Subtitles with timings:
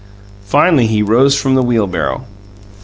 [0.45, 2.25] Finally, he rose from the wheelbarrow.